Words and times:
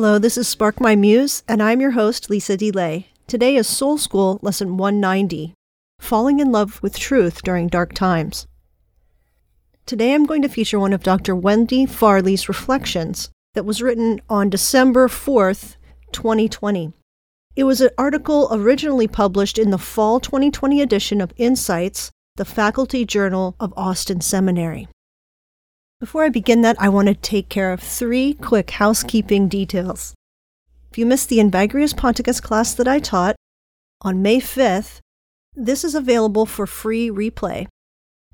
Hello, 0.00 0.16
this 0.16 0.38
is 0.38 0.46
Spark 0.46 0.80
My 0.80 0.94
Muse, 0.94 1.42
and 1.48 1.60
I'm 1.60 1.80
your 1.80 1.90
host, 1.90 2.30
Lisa 2.30 2.56
DeLay. 2.56 3.06
Today 3.26 3.56
is 3.56 3.66
Soul 3.66 3.98
School 3.98 4.38
Lesson 4.42 4.76
190 4.76 5.54
Falling 5.98 6.38
in 6.38 6.52
Love 6.52 6.80
with 6.80 6.96
Truth 6.96 7.42
During 7.42 7.66
Dark 7.66 7.94
Times. 7.94 8.46
Today 9.86 10.14
I'm 10.14 10.24
going 10.24 10.42
to 10.42 10.48
feature 10.48 10.78
one 10.78 10.92
of 10.92 11.02
Dr. 11.02 11.34
Wendy 11.34 11.84
Farley's 11.84 12.48
reflections 12.48 13.30
that 13.54 13.64
was 13.64 13.82
written 13.82 14.20
on 14.30 14.50
December 14.50 15.08
4th, 15.08 15.74
2020. 16.12 16.92
It 17.56 17.64
was 17.64 17.80
an 17.80 17.90
article 17.98 18.50
originally 18.52 19.08
published 19.08 19.58
in 19.58 19.70
the 19.70 19.78
fall 19.78 20.20
2020 20.20 20.80
edition 20.80 21.20
of 21.20 21.32
Insights, 21.36 22.12
the 22.36 22.44
Faculty 22.44 23.04
Journal 23.04 23.56
of 23.58 23.74
Austin 23.76 24.20
Seminary. 24.20 24.86
Before 26.00 26.22
I 26.22 26.28
begin 26.28 26.60
that, 26.60 26.76
I 26.78 26.88
want 26.88 27.08
to 27.08 27.14
take 27.14 27.48
care 27.48 27.72
of 27.72 27.80
three 27.80 28.34
quick 28.34 28.70
housekeeping 28.70 29.48
details. 29.48 30.14
If 30.92 30.96
you 30.96 31.04
missed 31.04 31.28
the 31.28 31.38
Evagrius 31.38 31.92
Ponticus 31.92 32.40
class 32.40 32.72
that 32.74 32.86
I 32.86 33.00
taught 33.00 33.34
on 34.02 34.22
May 34.22 34.40
5th, 34.40 35.00
this 35.56 35.82
is 35.82 35.96
available 35.96 36.46
for 36.46 36.68
free 36.68 37.10
replay. 37.10 37.66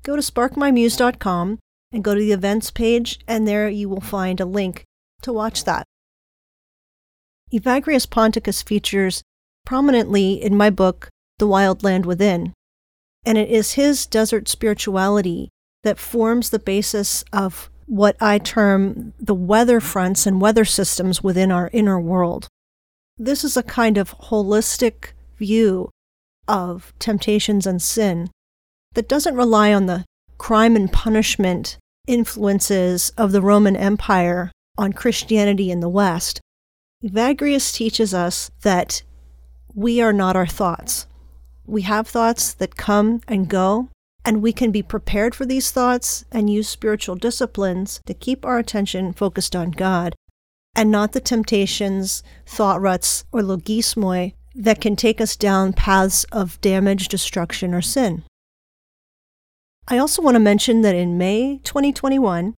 Go 0.03 0.15
to 0.15 0.21
sparkmymuse.com 0.21 1.57
and 1.91 2.03
go 2.03 2.13
to 2.13 2.21
the 2.21 2.33
events 2.33 2.69
page, 2.69 3.19
and 3.27 3.47
there 3.47 3.67
you 3.67 3.89
will 3.89 4.01
find 4.01 4.39
a 4.39 4.45
link 4.45 4.83
to 5.23 5.33
watch 5.33 5.63
that. 5.63 5.85
Evagrius 7.51 8.07
Ponticus 8.07 8.61
features 8.61 9.23
prominently 9.65 10.33
in 10.33 10.55
my 10.55 10.69
book, 10.69 11.09
The 11.39 11.47
Wild 11.47 11.83
Land 11.83 12.05
Within, 12.05 12.53
and 13.25 13.39
it 13.39 13.49
is 13.49 13.73
his 13.73 14.05
desert 14.05 14.47
spirituality 14.47 15.49
that 15.85 15.99
forms 15.99 16.49
the 16.49 16.57
basis 16.57 17.23
of 17.31 17.69
what 17.85 18.17
I 18.19 18.39
term 18.39 19.13
the 19.19 19.35
weather 19.35 19.79
fronts 19.79 20.25
and 20.25 20.41
weather 20.41 20.65
systems 20.65 21.23
within 21.23 21.51
our 21.51 21.69
inner 21.71 21.99
world. 21.99 22.47
This 23.19 23.43
is 23.43 23.55
a 23.55 23.61
kind 23.61 23.99
of 23.99 24.17
holistic 24.17 25.11
view 25.37 25.91
of 26.47 26.91
temptations 26.97 27.67
and 27.67 27.79
sin 27.79 28.31
that 28.95 29.07
doesn't 29.07 29.35
rely 29.35 29.71
on 29.71 29.85
the 29.85 30.05
crime 30.39 30.75
and 30.75 30.91
punishment 30.91 31.77
influences 32.07 33.11
of 33.11 33.31
the 33.31 33.41
Roman 33.41 33.75
Empire 33.75 34.51
on 34.79 34.91
Christianity 34.91 35.69
in 35.69 35.81
the 35.81 35.89
West. 35.89 36.41
Evagrius 37.03 37.71
teaches 37.71 38.11
us 38.11 38.49
that 38.63 39.03
we 39.75 40.01
are 40.01 40.13
not 40.13 40.35
our 40.35 40.47
thoughts. 40.47 41.05
We 41.67 41.83
have 41.83 42.07
thoughts 42.07 42.55
that 42.55 42.75
come 42.75 43.21
and 43.27 43.47
go, 43.47 43.89
and 44.25 44.41
we 44.41 44.51
can 44.51 44.71
be 44.71 44.81
prepared 44.81 45.35
for 45.35 45.45
these 45.45 45.71
thoughts 45.71 46.25
and 46.31 46.49
use 46.49 46.67
spiritual 46.67 47.15
disciplines 47.15 48.01
to 48.07 48.13
keep 48.13 48.43
our 48.43 48.57
attention 48.57 49.13
focused 49.13 49.55
on 49.55 49.69
God 49.69 50.15
and 50.75 50.91
not 50.91 51.13
the 51.13 51.21
temptations, 51.21 52.23
thought 52.45 52.81
ruts, 52.81 53.23
or 53.31 53.41
logismoi 53.41 54.33
that 54.55 54.81
can 54.81 54.95
take 54.95 55.21
us 55.21 55.35
down 55.35 55.71
paths 55.71 56.25
of 56.31 56.59
damage, 56.59 57.07
destruction, 57.07 57.73
or 57.73 57.81
sin. 57.81 58.23
I 59.87 59.99
also 59.99 60.21
want 60.21 60.35
to 60.35 60.39
mention 60.39 60.81
that 60.81 60.95
in 60.95 61.17
May 61.17 61.59
2021, 61.63 62.55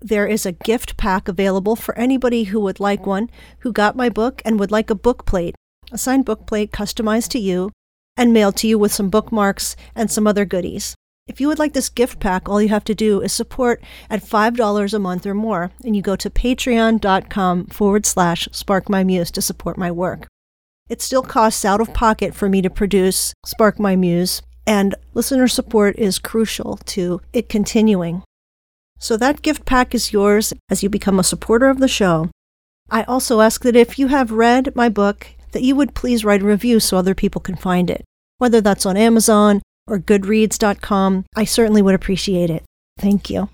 there 0.00 0.26
is 0.26 0.44
a 0.44 0.52
gift 0.52 0.96
pack 0.96 1.28
available 1.28 1.76
for 1.76 1.96
anybody 1.96 2.44
who 2.44 2.58
would 2.60 2.80
like 2.80 3.06
one, 3.06 3.30
who 3.60 3.72
got 3.72 3.96
my 3.96 4.08
book 4.08 4.42
and 4.44 4.58
would 4.58 4.72
like 4.72 4.90
a 4.90 4.94
book 4.94 5.24
plate, 5.24 5.54
a 5.92 5.98
signed 5.98 6.24
book 6.24 6.46
plate 6.46 6.72
customized 6.72 7.28
to 7.28 7.38
you 7.38 7.70
and 8.16 8.32
mailed 8.32 8.56
to 8.56 8.68
you 8.68 8.78
with 8.78 8.92
some 8.92 9.10
bookmarks 9.10 9.76
and 9.94 10.10
some 10.10 10.26
other 10.26 10.44
goodies. 10.44 10.94
If 11.26 11.40
you 11.40 11.46
would 11.46 11.60
like 11.60 11.74
this 11.74 11.88
gift 11.88 12.18
pack, 12.18 12.48
all 12.48 12.60
you 12.60 12.70
have 12.70 12.84
to 12.84 12.94
do 12.94 13.20
is 13.20 13.32
support 13.32 13.82
at 14.10 14.20
$5 14.20 14.94
a 14.94 14.98
month 14.98 15.26
or 15.26 15.34
more, 15.34 15.70
and 15.84 15.94
you 15.94 16.02
go 16.02 16.16
to 16.16 16.28
patreon.com 16.28 17.66
forward 17.66 18.04
slash 18.04 18.48
sparkmymuse 18.48 19.30
to 19.30 19.40
support 19.40 19.78
my 19.78 19.92
work. 19.92 20.26
It 20.88 21.00
still 21.00 21.22
costs 21.22 21.64
out 21.64 21.80
of 21.80 21.94
pocket 21.94 22.34
for 22.34 22.48
me 22.48 22.60
to 22.62 22.68
produce 22.68 23.32
Spark 23.46 23.78
My 23.78 23.94
Muse, 23.94 24.42
and 24.66 24.96
listener 25.14 25.46
support 25.46 25.96
is 25.96 26.18
crucial 26.18 26.78
to 26.86 27.20
it 27.32 27.48
continuing. 27.48 28.24
So 28.98 29.16
that 29.16 29.42
gift 29.42 29.64
pack 29.64 29.94
is 29.94 30.12
yours 30.12 30.52
as 30.68 30.82
you 30.82 30.88
become 30.90 31.20
a 31.20 31.24
supporter 31.24 31.68
of 31.68 31.78
the 31.78 31.86
show. 31.86 32.28
I 32.90 33.04
also 33.04 33.40
ask 33.40 33.62
that 33.62 33.76
if 33.76 34.00
you 34.00 34.08
have 34.08 34.32
read 34.32 34.74
my 34.74 34.88
book, 34.88 35.28
that 35.52 35.62
you 35.62 35.74
would 35.76 35.94
please 35.94 36.24
write 36.24 36.42
a 36.42 36.46
review 36.46 36.80
so 36.80 36.96
other 36.96 37.14
people 37.14 37.40
can 37.40 37.56
find 37.56 37.90
it 37.90 38.04
whether 38.40 38.62
that's 38.62 38.86
on 38.86 38.96
Amazon 38.96 39.60
or 39.86 39.98
Goodreads.com. 39.98 41.26
I 41.36 41.44
certainly 41.44 41.82
would 41.82 41.94
appreciate 41.94 42.48
it. 42.48 42.64
Thank 42.98 43.28
you. 43.28 43.50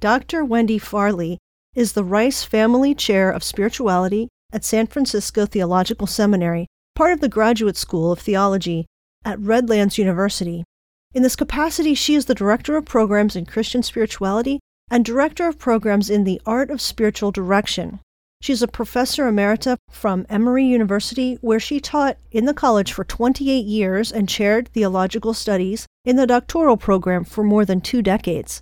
Dr. 0.00 0.46
Wendy 0.46 0.78
Farley 0.78 1.36
is 1.74 1.92
the 1.92 2.02
Rice 2.02 2.42
Family 2.42 2.94
Chair 2.94 3.30
of 3.30 3.44
Spirituality 3.44 4.28
at 4.50 4.64
San 4.64 4.86
Francisco 4.86 5.44
Theological 5.44 6.06
Seminary, 6.06 6.66
part 6.94 7.12
of 7.12 7.20
the 7.20 7.28
Graduate 7.28 7.76
School 7.76 8.10
of 8.10 8.18
Theology 8.18 8.86
at 9.26 9.38
Redlands 9.40 9.98
University. 9.98 10.64
In 11.12 11.22
this 11.22 11.36
capacity, 11.36 11.92
she 11.94 12.14
is 12.14 12.24
the 12.24 12.34
Director 12.34 12.78
of 12.78 12.86
Programs 12.86 13.36
in 13.36 13.44
Christian 13.44 13.82
Spirituality 13.82 14.58
and 14.90 15.04
Director 15.04 15.46
of 15.46 15.58
Programs 15.58 16.08
in 16.08 16.24
the 16.24 16.40
Art 16.46 16.70
of 16.70 16.80
Spiritual 16.80 17.30
Direction. 17.30 18.00
She's 18.40 18.62
a 18.62 18.68
professor 18.68 19.24
emerita 19.24 19.76
from 19.90 20.24
Emory 20.28 20.64
University, 20.64 21.38
where 21.40 21.58
she 21.58 21.80
taught 21.80 22.18
in 22.30 22.44
the 22.44 22.54
college 22.54 22.92
for 22.92 23.04
28 23.04 23.66
years 23.66 24.12
and 24.12 24.28
chaired 24.28 24.68
theological 24.68 25.34
studies 25.34 25.86
in 26.04 26.16
the 26.16 26.26
doctoral 26.26 26.76
program 26.76 27.24
for 27.24 27.42
more 27.42 27.64
than 27.64 27.80
two 27.80 28.00
decades. 28.00 28.60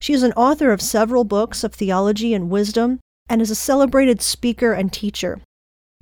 She 0.00 0.14
is 0.14 0.22
an 0.22 0.32
author 0.32 0.72
of 0.72 0.80
several 0.80 1.24
books 1.24 1.62
of 1.62 1.74
theology 1.74 2.32
and 2.32 2.50
wisdom 2.50 3.00
and 3.28 3.42
is 3.42 3.50
a 3.50 3.54
celebrated 3.54 4.22
speaker 4.22 4.72
and 4.72 4.90
teacher. 4.90 5.40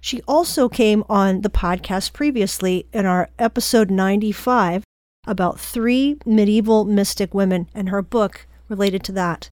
She 0.00 0.22
also 0.22 0.68
came 0.68 1.02
on 1.08 1.40
the 1.40 1.50
podcast 1.50 2.12
previously 2.12 2.86
in 2.92 3.04
our 3.04 3.30
episode 3.38 3.90
95 3.90 4.84
about 5.26 5.58
three 5.58 6.18
medieval 6.24 6.84
mystic 6.84 7.34
women 7.34 7.68
and 7.74 7.88
her 7.88 8.00
book 8.00 8.46
related 8.68 9.02
to 9.04 9.12
that. 9.12 9.50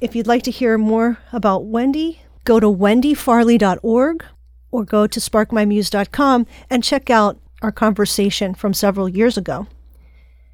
If 0.00 0.14
you'd 0.14 0.28
like 0.28 0.44
to 0.44 0.50
hear 0.50 0.78
more 0.78 1.18
about 1.32 1.66
Wendy, 1.66 2.22
go 2.44 2.60
to 2.60 2.66
wendyfarley.org 2.66 4.24
or 4.70 4.84
go 4.84 5.06
to 5.06 5.20
sparkmymuse.com 5.20 6.46
and 6.68 6.84
check 6.84 7.10
out 7.10 7.38
our 7.62 7.72
conversation 7.72 8.54
from 8.54 8.72
several 8.72 9.08
years 9.08 9.36
ago. 9.36 9.66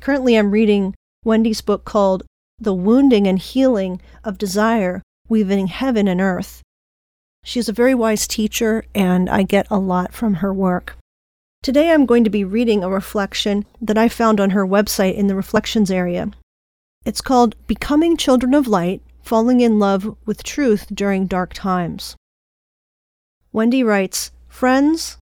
Currently, 0.00 0.36
I'm 0.36 0.50
reading 0.50 0.94
Wendy's 1.24 1.60
book 1.60 1.84
called 1.84 2.24
The 2.58 2.74
Wounding 2.74 3.26
and 3.26 3.38
Healing 3.38 4.00
of 4.24 4.38
Desire 4.38 5.02
Weaving 5.28 5.68
Heaven 5.68 6.08
and 6.08 6.20
Earth. 6.20 6.62
She's 7.44 7.68
a 7.68 7.72
very 7.72 7.94
wise 7.94 8.26
teacher, 8.26 8.84
and 8.94 9.30
I 9.30 9.42
get 9.42 9.66
a 9.70 9.78
lot 9.78 10.12
from 10.12 10.34
her 10.34 10.52
work. 10.52 10.96
Today, 11.62 11.90
I'm 11.90 12.06
going 12.06 12.24
to 12.24 12.30
be 12.30 12.44
reading 12.44 12.82
a 12.82 12.90
reflection 12.90 13.64
that 13.80 13.98
I 13.98 14.08
found 14.08 14.40
on 14.40 14.50
her 14.50 14.66
website 14.66 15.14
in 15.14 15.26
the 15.26 15.34
reflections 15.34 15.90
area. 15.90 16.30
It's 17.04 17.20
called 17.20 17.54
Becoming 17.66 18.16
Children 18.16 18.54
of 18.54 18.66
Light 18.66 19.00
falling 19.26 19.60
in 19.60 19.78
love 19.78 20.16
with 20.24 20.44
truth 20.44 20.86
during 20.94 21.26
dark 21.26 21.52
times. 21.52 22.16
Wendy 23.52 23.82
writes 23.82 24.30
Friends, 24.48 25.18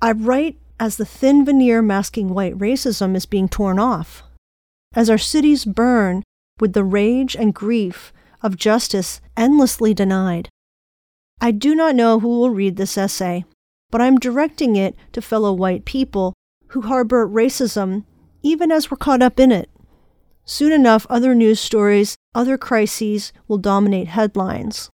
I 0.00 0.12
write 0.12 0.58
as 0.78 0.96
the 0.96 1.04
thin 1.04 1.44
veneer 1.44 1.82
masking 1.82 2.28
white 2.28 2.56
racism 2.56 3.16
is 3.16 3.26
being 3.26 3.48
torn 3.48 3.78
off, 3.78 4.22
as 4.94 5.10
our 5.10 5.18
cities 5.18 5.64
burn 5.64 6.22
with 6.60 6.72
the 6.72 6.84
rage 6.84 7.34
and 7.34 7.54
grief 7.54 8.12
of 8.42 8.56
justice 8.56 9.20
endlessly 9.36 9.94
denied. 9.94 10.48
I 11.40 11.50
do 11.50 11.74
not 11.74 11.96
know 11.96 12.20
who 12.20 12.28
will 12.28 12.50
read 12.50 12.76
this 12.76 12.98
essay, 12.98 13.44
but 13.90 14.00
I'm 14.00 14.18
directing 14.18 14.76
it 14.76 14.94
to 15.12 15.22
fellow 15.22 15.52
white 15.52 15.84
people 15.84 16.34
who 16.68 16.82
harbor 16.82 17.26
racism 17.26 18.04
even 18.42 18.70
as 18.70 18.90
we're 18.90 18.96
caught 18.96 19.22
up 19.22 19.40
in 19.40 19.50
it. 19.50 19.68
Soon 20.44 20.72
enough, 20.72 21.06
other 21.10 21.34
news 21.34 21.60
stories, 21.60 22.16
other 22.38 22.56
crises 22.56 23.32
will 23.48 23.58
dominate 23.58 24.06
headlines. 24.06 24.90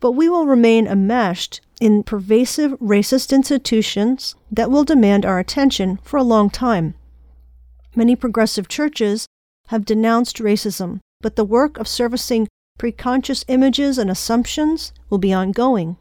But 0.00 0.12
we 0.12 0.26
will 0.30 0.46
remain 0.46 0.86
enmeshed 0.86 1.60
in 1.82 2.02
pervasive 2.02 2.72
racist 2.80 3.30
institutions 3.30 4.34
that 4.50 4.70
will 4.70 4.82
demand 4.82 5.26
our 5.26 5.38
attention 5.38 5.98
for 6.02 6.16
a 6.16 6.22
long 6.22 6.48
time. 6.48 6.94
Many 7.94 8.16
progressive 8.16 8.68
churches 8.68 9.26
have 9.68 9.84
denounced 9.84 10.38
racism, 10.38 11.00
but 11.20 11.36
the 11.36 11.44
work 11.44 11.76
of 11.76 11.86
servicing 11.86 12.48
preconscious 12.78 13.44
images 13.48 13.98
and 13.98 14.10
assumptions 14.10 14.94
will 15.10 15.18
be 15.18 15.32
ongoing. 15.32 15.98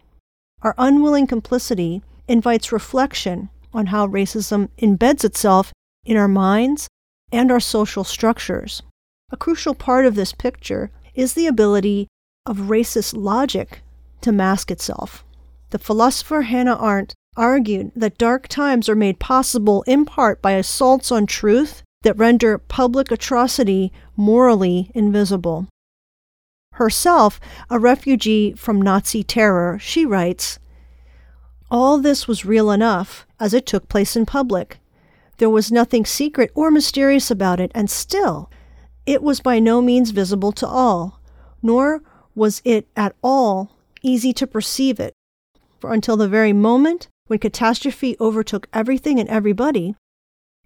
Our 0.61 0.73
unwilling 0.77 1.27
complicity 1.27 2.01
invites 2.29 2.71
reflection 2.71 3.49
on 3.73 3.87
how 3.87 4.07
racism 4.07 4.69
embeds 4.77 5.25
itself 5.25 5.73
in 6.05 6.15
our 6.15 6.29
minds 6.29 6.87
and 7.29 7.51
our 7.51 7.59
social 7.59 8.05
structures. 8.05 8.81
A 9.31 9.37
crucial 9.37 9.73
part 9.73 10.05
of 10.05 10.15
this 10.15 10.33
picture 10.33 10.91
is 11.15 11.33
the 11.33 11.47
ability 11.47 12.07
of 12.45 12.69
racist 12.69 13.15
logic 13.15 13.81
to 14.21 14.31
mask 14.31 14.69
itself. 14.69 15.23
The 15.69 15.79
philosopher 15.79 16.41
Hannah 16.41 16.77
Arendt 16.81 17.13
argued 17.37 17.91
that 17.95 18.17
dark 18.17 18.49
times 18.49 18.89
are 18.89 18.95
made 18.95 19.19
possible 19.19 19.83
in 19.87 20.03
part 20.03 20.41
by 20.41 20.51
assaults 20.51 21.11
on 21.11 21.25
truth 21.25 21.81
that 22.01 22.17
render 22.17 22.57
public 22.57 23.09
atrocity 23.09 23.93
morally 24.17 24.91
invisible. 24.93 25.67
Herself 26.73 27.39
a 27.69 27.79
refugee 27.79 28.53
from 28.53 28.81
Nazi 28.81 29.23
terror, 29.23 29.79
she 29.79 30.05
writes 30.05 30.59
All 31.69 31.99
this 31.99 32.27
was 32.27 32.43
real 32.43 32.69
enough, 32.69 33.25
as 33.39 33.53
it 33.53 33.65
took 33.65 33.87
place 33.87 34.15
in 34.15 34.25
public. 34.25 34.79
There 35.37 35.49
was 35.49 35.71
nothing 35.71 36.05
secret 36.05 36.51
or 36.53 36.69
mysterious 36.69 37.31
about 37.31 37.59
it, 37.59 37.71
and 37.73 37.89
still, 37.89 38.49
it 39.11 39.21
was 39.21 39.41
by 39.41 39.59
no 39.59 39.81
means 39.81 40.11
visible 40.11 40.53
to 40.53 40.65
all, 40.65 41.19
nor 41.61 42.01
was 42.33 42.61
it 42.63 42.87
at 42.95 43.13
all 43.21 43.75
easy 44.01 44.31
to 44.31 44.47
perceive 44.47 45.01
it. 45.01 45.13
For 45.81 45.91
until 45.91 46.15
the 46.15 46.29
very 46.29 46.53
moment 46.53 47.09
when 47.27 47.39
catastrophe 47.39 48.15
overtook 48.21 48.69
everything 48.71 49.19
and 49.19 49.27
everybody, 49.27 49.95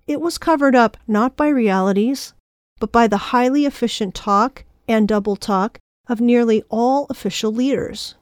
it 0.06 0.22
was 0.22 0.38
covered 0.38 0.76
up 0.76 0.96
not 1.08 1.36
by 1.36 1.48
realities, 1.48 2.36
but 2.80 2.92
by 2.92 3.08
the 3.08 3.34
highly 3.34 3.66
efficient 3.66 4.14
talk 4.14 4.64
and 4.88 5.08
double 5.08 5.36
talk 5.36 5.80
of 6.08 6.22
nearly 6.22 6.64
all 6.70 7.08
official 7.10 7.52
leaders. 7.52 8.14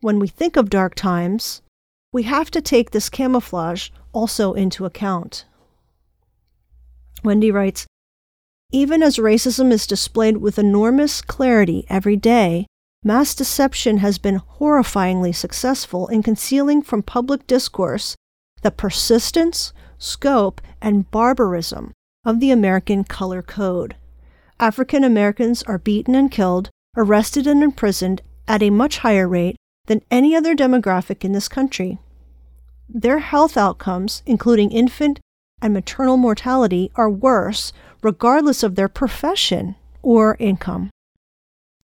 When 0.00 0.18
we 0.18 0.28
think 0.28 0.56
of 0.56 0.70
dark 0.70 0.94
times, 0.94 1.60
we 2.10 2.22
have 2.22 2.50
to 2.52 2.62
take 2.62 2.92
this 2.92 3.10
camouflage 3.10 3.90
also 4.14 4.54
into 4.54 4.86
account. 4.86 5.44
Wendy 7.22 7.50
writes 7.50 7.86
Even 8.74 9.02
as 9.02 9.18
racism 9.18 9.70
is 9.70 9.86
displayed 9.86 10.38
with 10.38 10.58
enormous 10.58 11.20
clarity 11.20 11.84
every 11.90 12.16
day, 12.16 12.66
mass 13.04 13.34
deception 13.34 13.98
has 13.98 14.16
been 14.16 14.40
horrifyingly 14.58 15.34
successful 15.34 16.08
in 16.08 16.22
concealing 16.22 16.80
from 16.80 17.02
public 17.02 17.46
discourse 17.46 18.16
the 18.62 18.70
persistence, 18.70 19.74
scope, 19.98 20.62
and 20.80 21.10
barbarism 21.10 21.92
of 22.24 22.40
the 22.40 22.50
American 22.50 23.04
color 23.04 23.42
code. 23.42 23.94
African 24.58 25.04
Americans 25.04 25.62
are 25.64 25.78
beaten 25.78 26.14
and 26.14 26.30
killed, 26.30 26.70
arrested 26.96 27.46
and 27.46 27.62
imprisoned 27.62 28.22
at 28.48 28.62
a 28.62 28.70
much 28.70 28.98
higher 28.98 29.28
rate 29.28 29.56
than 29.86 30.00
any 30.10 30.34
other 30.34 30.54
demographic 30.54 31.24
in 31.24 31.32
this 31.32 31.48
country. 31.48 31.98
Their 32.88 33.18
health 33.18 33.56
outcomes, 33.56 34.22
including 34.24 34.70
infant 34.70 35.20
and 35.62 35.72
maternal 35.72 36.18
mortality, 36.18 36.90
are 36.96 37.08
worse 37.08 37.72
regardless 38.02 38.62
of 38.62 38.74
their 38.74 38.88
profession 38.88 39.76
or 40.02 40.36
income. 40.38 40.90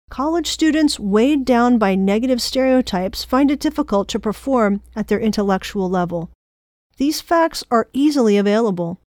College 0.10 0.48
students 0.48 1.00
weighed 1.00 1.46
down 1.46 1.78
by 1.78 1.94
negative 1.94 2.42
stereotypes 2.42 3.24
find 3.24 3.52
it 3.52 3.60
difficult 3.60 4.08
to 4.10 4.20
perform 4.20 4.82
at 4.96 5.08
their 5.08 5.20
intellectual 5.20 5.88
level. 5.88 6.32
These 6.98 7.22
facts 7.22 7.64
are 7.70 7.88
easily 7.94 8.36
available. 8.36 9.00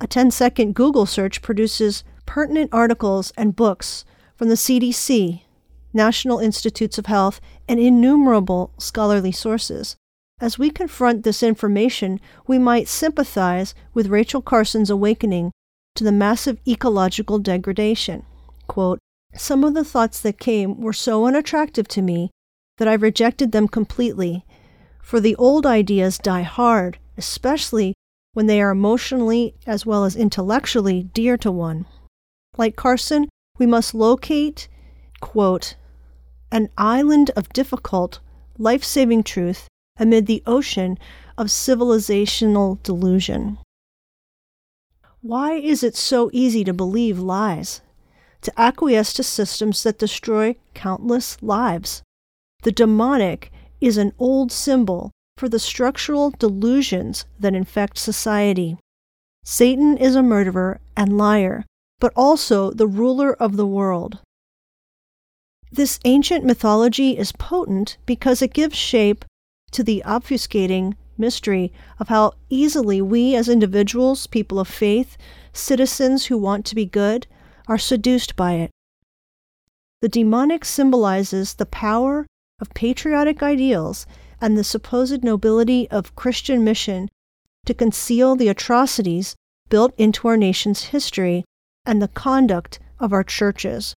A 0.00 0.08
10 0.08 0.32
second 0.32 0.74
Google 0.74 1.06
search 1.06 1.40
produces 1.40 2.02
pertinent 2.26 2.70
articles 2.72 3.32
and 3.36 3.54
books 3.54 4.04
from 4.34 4.48
the 4.48 4.56
CDC, 4.56 5.42
National 5.92 6.40
Institutes 6.40 6.98
of 6.98 7.06
Health, 7.06 7.40
and 7.68 7.78
innumerable 7.78 8.72
scholarly 8.76 9.30
sources. 9.30 9.96
As 10.44 10.58
we 10.58 10.68
confront 10.68 11.24
this 11.24 11.42
information, 11.42 12.20
we 12.46 12.58
might 12.58 12.86
sympathize 12.86 13.74
with 13.94 14.08
Rachel 14.08 14.42
Carson's 14.42 14.90
awakening 14.90 15.52
to 15.94 16.04
the 16.04 16.12
massive 16.12 16.58
ecological 16.68 17.38
degradation. 17.38 18.26
Quote, 18.66 18.98
some 19.34 19.64
of 19.64 19.72
the 19.72 19.86
thoughts 19.86 20.20
that 20.20 20.38
came 20.38 20.82
were 20.82 20.92
so 20.92 21.24
unattractive 21.24 21.88
to 21.88 22.02
me 22.02 22.30
that 22.76 22.86
I 22.86 22.92
rejected 22.92 23.52
them 23.52 23.68
completely, 23.68 24.44
for 25.00 25.18
the 25.18 25.34
old 25.36 25.64
ideas 25.64 26.18
die 26.18 26.42
hard, 26.42 26.98
especially 27.16 27.94
when 28.34 28.46
they 28.46 28.60
are 28.60 28.72
emotionally 28.72 29.54
as 29.66 29.86
well 29.86 30.04
as 30.04 30.14
intellectually 30.14 31.04
dear 31.04 31.38
to 31.38 31.50
one. 31.50 31.86
Like 32.58 32.76
Carson, 32.76 33.30
we 33.58 33.64
must 33.64 33.94
locate, 33.94 34.68
quote, 35.22 35.76
an 36.52 36.68
island 36.76 37.30
of 37.34 37.48
difficult, 37.54 38.20
life 38.58 38.84
saving 38.84 39.22
truth 39.22 39.68
amid 39.96 40.26
the 40.26 40.42
ocean 40.46 40.98
of 41.38 41.48
civilizational 41.48 42.82
delusion. 42.82 43.58
Why 45.20 45.54
is 45.54 45.82
it 45.82 45.96
so 45.96 46.30
easy 46.32 46.64
to 46.64 46.72
believe 46.72 47.18
lies? 47.18 47.80
to 48.44 48.60
acquiesce 48.60 49.14
to 49.14 49.22
systems 49.22 49.82
that 49.82 49.98
destroy 49.98 50.54
countless 50.74 51.42
lives. 51.42 52.02
The 52.62 52.72
demonic 52.72 53.50
is 53.80 53.96
an 53.96 54.12
old 54.18 54.52
symbol 54.52 55.10
for 55.36 55.48
the 55.48 55.58
structural 55.58 56.30
delusions 56.30 57.24
that 57.40 57.54
infect 57.54 57.98
society. 57.98 58.76
Satan 59.44 59.96
is 59.96 60.14
a 60.14 60.22
murderer 60.22 60.80
and 60.96 61.18
liar, 61.18 61.64
but 61.98 62.12
also 62.14 62.70
the 62.70 62.86
ruler 62.86 63.34
of 63.34 63.56
the 63.56 63.66
world. 63.66 64.18
This 65.72 65.98
ancient 66.04 66.44
mythology 66.44 67.16
is 67.16 67.32
potent 67.32 67.96
because 68.06 68.42
it 68.42 68.52
gives 68.52 68.76
shape 68.76 69.24
to 69.74 69.82
the 69.82 70.02
obfuscating 70.06 70.94
mystery 71.18 71.72
of 71.98 72.08
how 72.08 72.32
easily 72.48 73.00
we, 73.00 73.36
as 73.36 73.48
individuals, 73.48 74.26
people 74.26 74.58
of 74.58 74.68
faith, 74.68 75.16
citizens 75.52 76.26
who 76.26 76.38
want 76.38 76.64
to 76.66 76.74
be 76.74 76.86
good, 76.86 77.26
are 77.68 77.78
seduced 77.78 78.36
by 78.36 78.54
it. 78.54 78.70
The 80.00 80.08
demonic 80.08 80.64
symbolizes 80.64 81.54
the 81.54 81.66
power 81.66 82.26
of 82.60 82.74
patriotic 82.74 83.42
ideals 83.42 84.06
and 84.40 84.56
the 84.56 84.64
supposed 84.64 85.24
nobility 85.24 85.90
of 85.90 86.14
Christian 86.16 86.62
mission 86.64 87.08
to 87.66 87.74
conceal 87.74 88.36
the 88.36 88.48
atrocities 88.48 89.34
built 89.70 89.94
into 89.96 90.28
our 90.28 90.36
nation's 90.36 90.84
history 90.84 91.44
and 91.86 92.00
the 92.00 92.08
conduct 92.08 92.78
of 93.00 93.12
our 93.12 93.24
churches. 93.24 93.94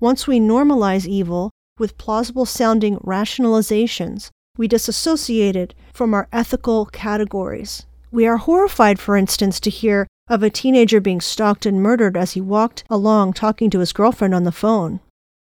Once 0.00 0.26
we 0.26 0.40
normalize 0.40 1.06
evil 1.06 1.50
with 1.78 1.98
plausible 1.98 2.46
sounding 2.46 2.96
rationalizations, 2.98 4.30
we 4.56 4.68
disassociate 4.68 5.56
it 5.56 5.74
from 5.92 6.14
our 6.14 6.28
ethical 6.32 6.86
categories. 6.86 7.86
We 8.10 8.26
are 8.26 8.38
horrified, 8.38 8.98
for 8.98 9.16
instance, 9.16 9.60
to 9.60 9.70
hear 9.70 10.06
of 10.28 10.42
a 10.42 10.50
teenager 10.50 11.00
being 11.00 11.20
stalked 11.20 11.66
and 11.66 11.82
murdered 11.82 12.16
as 12.16 12.32
he 12.32 12.40
walked 12.40 12.84
along 12.88 13.32
talking 13.32 13.70
to 13.70 13.80
his 13.80 13.92
girlfriend 13.92 14.34
on 14.34 14.44
the 14.44 14.52
phone. 14.52 15.00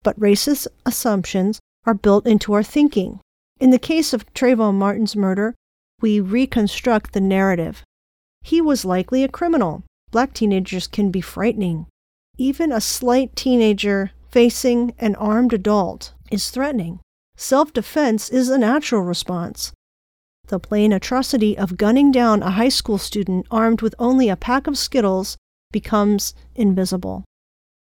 But 0.04 0.20
racist 0.20 0.68
assumptions 0.86 1.60
are 1.86 1.94
built 1.94 2.26
into 2.26 2.54
our 2.54 2.64
thinking. 2.64 3.20
In 3.60 3.70
the 3.70 3.80
case 3.80 4.14
of 4.14 4.32
Trayvon 4.34 4.76
Martin's 4.76 5.16
murder, 5.16 5.56
we 6.02 6.20
reconstruct 6.20 7.14
the 7.14 7.22
narrative. 7.22 7.84
He 8.42 8.62
was 8.62 8.84
likely 8.84 9.24
a 9.24 9.30
criminal. 9.30 9.84
Black 10.12 10.34
teenagers 10.34 10.88
can 10.88 11.12
be 11.12 11.22
frightening. 11.22 11.88
Even 12.38 12.72
a 12.72 12.82
slight 12.82 13.36
teenager 13.36 14.12
facing 14.30 14.94
an 14.98 15.16
armed 15.16 15.54
adult 15.54 16.14
is 16.32 16.50
threatening. 16.50 17.00
Self 17.44 17.74
defense 17.74 18.30
is 18.30 18.48
a 18.48 18.58
natural 18.58 19.02
response. 19.02 19.74
The 20.48 20.62
plain 20.62 20.94
atrocity 20.94 21.58
of 21.58 21.76
gunning 21.76 22.10
down 22.10 22.42
a 22.42 22.52
high 22.52 22.70
school 22.70 22.98
student 22.98 23.48
armed 23.52 23.82
with 23.82 23.94
only 24.00 24.30
a 24.30 24.38
pack 24.38 24.66
of 24.66 24.78
Skittles 24.78 25.36
becomes 25.70 26.34
invisible. 26.56 27.26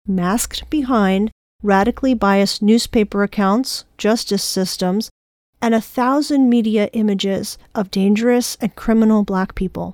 Masked 0.08 0.68
behind 0.72 1.30
radically 1.62 2.16
biased 2.16 2.64
newspaper 2.64 3.22
accounts, 3.22 3.86
justice 4.00 4.44
systems, 4.44 5.12
and 5.62 5.76
a 5.76 5.80
thousand 5.80 6.50
media 6.50 6.90
images 6.94 7.60
of 7.76 7.92
dangerous 7.92 8.58
and 8.62 8.76
criminal 8.76 9.24
black 9.24 9.54
people. 9.54 9.94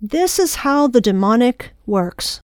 This 0.00 0.38
is 0.38 0.62
how 0.62 0.86
the 0.86 1.00
demonic 1.00 1.72
works. 1.84 2.40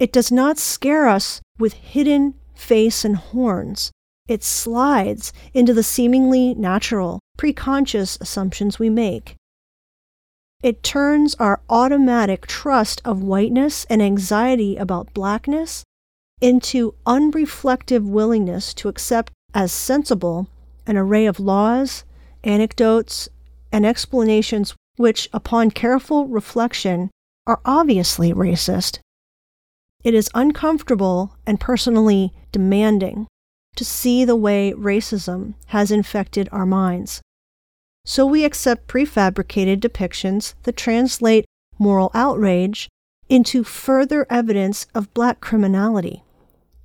It 0.00 0.10
does 0.10 0.32
not 0.32 0.56
scare 0.56 1.06
us 1.06 1.42
with 1.58 1.74
hidden 1.74 2.32
face 2.54 3.04
and 3.04 3.16
horns. 3.16 3.92
It 4.28 4.42
slides 4.42 5.32
into 5.54 5.72
the 5.72 5.82
seemingly 5.82 6.54
natural, 6.54 7.20
preconscious 7.38 8.20
assumptions 8.20 8.78
we 8.78 8.90
make. 8.90 9.36
It 10.62 10.82
turns 10.82 11.34
our 11.36 11.60
automatic 11.68 12.46
trust 12.46 13.00
of 13.04 13.22
whiteness 13.22 13.84
and 13.88 14.02
anxiety 14.02 14.76
about 14.76 15.14
blackness 15.14 15.84
into 16.40 16.94
unreflective 17.06 18.02
willingness 18.02 18.74
to 18.74 18.88
accept 18.88 19.32
as 19.54 19.70
sensible 19.70 20.48
an 20.86 20.96
array 20.96 21.26
of 21.26 21.38
laws, 21.40 22.04
anecdotes, 22.42 23.28
and 23.72 23.86
explanations 23.86 24.74
which, 24.96 25.28
upon 25.32 25.70
careful 25.70 26.26
reflection, 26.26 27.10
are 27.46 27.60
obviously 27.64 28.32
racist. 28.32 28.98
It 30.02 30.14
is 30.14 30.30
uncomfortable 30.34 31.36
and 31.46 31.60
personally 31.60 32.32
demanding 32.50 33.26
to 33.76 33.84
see 33.84 34.24
the 34.24 34.36
way 34.36 34.72
racism 34.76 35.54
has 35.66 35.90
infected 35.90 36.48
our 36.50 36.66
minds. 36.66 37.20
So 38.04 38.26
we 38.26 38.44
accept 38.44 38.88
prefabricated 38.88 39.80
depictions 39.80 40.54
that 40.62 40.76
translate 40.76 41.44
moral 41.78 42.10
outrage 42.14 42.88
into 43.28 43.64
further 43.64 44.26
evidence 44.30 44.86
of 44.94 45.12
black 45.12 45.40
criminality. 45.40 46.22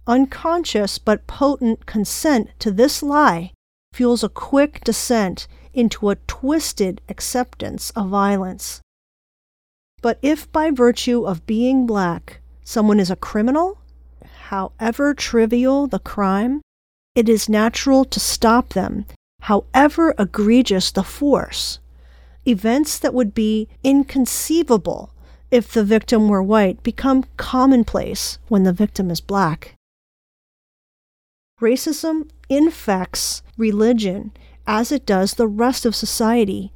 Unconscious 0.07 0.97
but 0.97 1.27
potent 1.27 1.85
consent 1.85 2.49
to 2.59 2.71
this 2.71 3.03
lie 3.03 3.51
fuels 3.93 4.23
a 4.23 4.29
quick 4.29 4.83
descent 4.83 5.47
into 5.73 6.09
a 6.09 6.15
twisted 6.27 7.01
acceptance 7.07 7.91
of 7.91 8.09
violence. 8.09 8.81
But 10.01 10.17
if 10.21 10.51
by 10.51 10.71
virtue 10.71 11.25
of 11.25 11.45
being 11.45 11.85
black 11.85 12.41
someone 12.63 12.99
is 12.99 13.11
a 13.11 13.15
criminal, 13.15 13.77
however 14.47 15.13
trivial 15.13 15.87
the 15.87 15.99
crime, 15.99 16.61
it 17.15 17.27
is 17.27 17.49
natural 17.49 18.05
to 18.05 18.19
stop 18.19 18.69
them, 18.69 19.05
however 19.41 20.13
egregious 20.17 20.91
the 20.91 21.03
force. 21.03 21.79
Events 22.47 22.97
that 22.99 23.13
would 23.13 23.33
be 23.33 23.67
inconceivable 23.83 25.13
if 25.51 25.71
the 25.71 25.83
victim 25.83 26.29
were 26.29 26.41
white 26.41 26.81
become 26.81 27.25
commonplace 27.37 28.39
when 28.47 28.63
the 28.63 28.73
victim 28.73 29.11
is 29.11 29.19
black. 29.21 29.75
Racism 31.59 32.29
infects 32.49 33.43
religion 33.57 34.31
as 34.65 34.91
it 34.91 35.05
does 35.05 35.33
the 35.33 35.47
rest 35.47 35.85
of 35.85 35.95
society. 35.95 36.71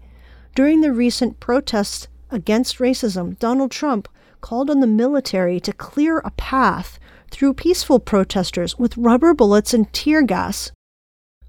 During 0.53 0.81
the 0.81 0.93
recent 0.93 1.39
protests 1.39 2.07
against 2.29 2.77
racism, 2.77 3.39
Donald 3.39 3.71
Trump 3.71 4.07
called 4.41 4.69
on 4.69 4.81
the 4.81 4.87
military 4.87 5.59
to 5.61 5.73
clear 5.73 6.19
a 6.19 6.31
path 6.31 6.99
through 7.35 7.53
peaceful 7.53 7.99
protesters 7.99 8.79
with 8.79 8.95
rubber 8.95 9.33
bullets 9.33 9.73
and 9.73 9.91
tear 9.91 10.21
gas 10.21 10.71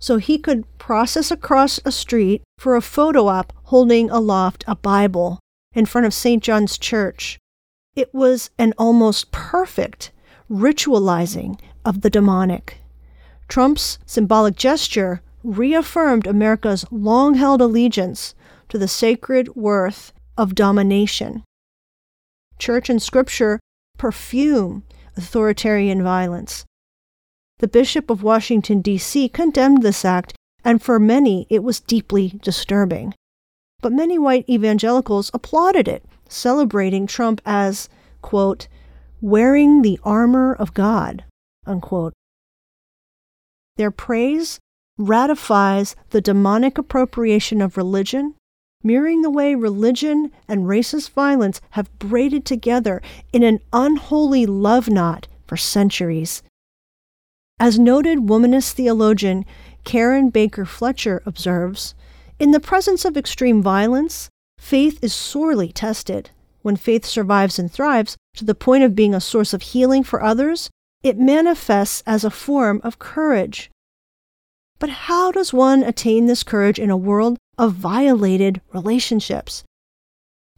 so 0.00 0.16
he 0.16 0.36
could 0.36 0.64
process 0.78 1.30
across 1.30 1.78
a 1.84 1.92
street 1.92 2.42
for 2.58 2.74
a 2.74 2.82
photo 2.82 3.28
op 3.28 3.52
holding 3.66 4.10
aloft 4.10 4.64
a 4.66 4.74
Bible 4.74 5.38
in 5.74 5.86
front 5.86 6.04
of 6.04 6.12
St. 6.12 6.42
John's 6.42 6.76
Church. 6.76 7.38
It 7.94 8.12
was 8.12 8.50
an 8.58 8.74
almost 8.76 9.30
perfect 9.30 10.10
ritualizing 10.50 11.60
of 11.84 12.00
the 12.00 12.10
demonic. 12.10 12.78
Trump's 13.46 14.00
symbolic 14.06 14.56
gesture 14.56 15.22
reaffirmed 15.44 16.26
America's 16.26 16.84
long 16.90 17.34
held 17.34 17.60
allegiance 17.60 18.34
to 18.70 18.76
the 18.76 18.88
sacred 18.88 19.54
worth 19.54 20.12
of 20.36 20.56
domination. 20.56 21.44
Church 22.58 22.90
and 22.90 23.00
scripture 23.00 23.60
perfume 23.96 24.82
authoritarian 25.16 26.02
violence. 26.02 26.64
The 27.58 27.68
Bishop 27.68 28.10
of 28.10 28.22
Washington, 28.22 28.82
D.C., 28.82 29.28
condemned 29.30 29.82
this 29.82 30.04
act, 30.04 30.34
and 30.64 30.82
for 30.82 30.98
many 30.98 31.46
it 31.48 31.62
was 31.62 31.80
deeply 31.80 32.38
disturbing. 32.42 33.14
But 33.80 33.92
many 33.92 34.18
white 34.18 34.48
evangelicals 34.48 35.30
applauded 35.32 35.88
it, 35.88 36.04
celebrating 36.28 37.06
Trump 37.06 37.40
as, 37.46 37.88
quote, 38.20 38.68
wearing 39.20 39.82
the 39.82 39.98
armor 40.02 40.54
of 40.54 40.74
God, 40.74 41.24
unquote. 41.66 42.12
Their 43.76 43.90
praise 43.90 44.58
ratifies 44.98 45.96
the 46.10 46.20
demonic 46.20 46.78
appropriation 46.78 47.60
of 47.60 47.76
religion, 47.76 48.34
mirroring 48.82 49.22
the 49.22 49.30
way 49.30 49.54
religion 49.54 50.30
and 50.48 50.64
racist 50.64 51.10
violence 51.10 51.60
have 51.70 51.98
braided 51.98 52.44
together 52.44 53.02
in 53.32 53.42
an 53.42 53.60
unholy 53.72 54.46
love 54.46 54.88
knot 54.88 55.26
for 55.46 55.56
centuries. 55.56 56.42
As 57.58 57.78
noted 57.78 58.18
womanist 58.18 58.72
theologian 58.72 59.44
Karen 59.84 60.30
Baker 60.30 60.64
Fletcher 60.64 61.22
observes, 61.24 61.94
in 62.38 62.50
the 62.50 62.60
presence 62.60 63.04
of 63.04 63.16
extreme 63.16 63.62
violence, 63.62 64.28
faith 64.58 64.98
is 65.02 65.14
sorely 65.14 65.72
tested. 65.72 66.30
When 66.62 66.76
faith 66.76 67.04
survives 67.04 67.58
and 67.58 67.70
thrives 67.70 68.16
to 68.34 68.44
the 68.44 68.54
point 68.54 68.82
of 68.82 68.96
being 68.96 69.14
a 69.14 69.20
source 69.20 69.54
of 69.54 69.62
healing 69.62 70.02
for 70.02 70.22
others, 70.22 70.68
it 71.02 71.18
manifests 71.18 72.02
as 72.06 72.24
a 72.24 72.30
form 72.30 72.80
of 72.82 72.98
courage. 72.98 73.70
But 74.78 74.90
how 74.90 75.32
does 75.32 75.52
one 75.52 75.82
attain 75.82 76.26
this 76.26 76.42
courage 76.42 76.78
in 76.78 76.90
a 76.90 76.96
world 76.96 77.38
of 77.58 77.72
violated 77.72 78.60
relationships? 78.72 79.64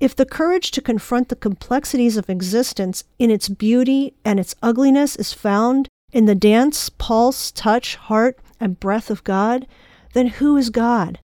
If 0.00 0.14
the 0.14 0.26
courage 0.26 0.70
to 0.72 0.80
confront 0.80 1.28
the 1.28 1.36
complexities 1.36 2.16
of 2.16 2.30
existence 2.30 3.04
in 3.18 3.30
its 3.30 3.48
beauty 3.48 4.14
and 4.24 4.38
its 4.38 4.54
ugliness 4.62 5.16
is 5.16 5.32
found 5.32 5.88
in 6.12 6.26
the 6.26 6.34
dance, 6.34 6.88
pulse, 6.88 7.50
touch, 7.50 7.96
heart, 7.96 8.38
and 8.60 8.80
breath 8.80 9.10
of 9.10 9.24
God, 9.24 9.66
then 10.14 10.28
who 10.28 10.56
is 10.56 10.70
God? 10.70 11.18